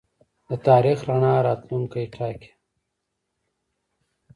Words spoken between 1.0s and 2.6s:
رڼا راتلونکی ټاکي.